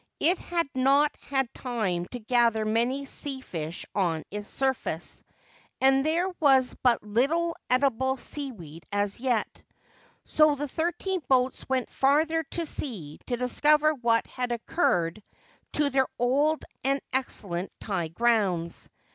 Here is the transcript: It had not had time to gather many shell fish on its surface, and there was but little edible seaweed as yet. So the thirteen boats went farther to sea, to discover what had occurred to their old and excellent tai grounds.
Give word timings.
It 0.19 0.39
had 0.39 0.67
not 0.73 1.15
had 1.29 1.53
time 1.53 2.07
to 2.07 2.17
gather 2.17 2.65
many 2.65 3.05
shell 3.05 3.39
fish 3.41 3.85
on 3.93 4.23
its 4.31 4.47
surface, 4.47 5.21
and 5.79 6.03
there 6.03 6.27
was 6.39 6.75
but 6.81 7.03
little 7.03 7.55
edible 7.69 8.17
seaweed 8.17 8.83
as 8.91 9.19
yet. 9.19 9.61
So 10.25 10.55
the 10.55 10.67
thirteen 10.67 11.21
boats 11.27 11.69
went 11.69 11.91
farther 11.91 12.41
to 12.45 12.65
sea, 12.65 13.19
to 13.27 13.37
discover 13.37 13.93
what 13.93 14.25
had 14.25 14.51
occurred 14.51 15.21
to 15.73 15.91
their 15.91 16.07
old 16.17 16.65
and 16.83 16.99
excellent 17.13 17.71
tai 17.79 18.07
grounds. 18.07 18.89